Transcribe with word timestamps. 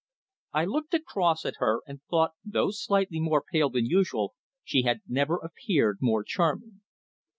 I 0.51 0.65
looked 0.65 0.95
across 0.95 1.45
at 1.45 1.57
her 1.59 1.81
and 1.85 2.01
thought, 2.09 2.31
though 2.43 2.71
slightly 2.71 3.19
more 3.19 3.43
pale 3.53 3.69
than 3.69 3.85
usual, 3.85 4.33
she 4.63 4.81
had 4.81 5.01
never 5.07 5.35
appeared 5.37 5.97
more 6.01 6.23
charming. 6.23 6.81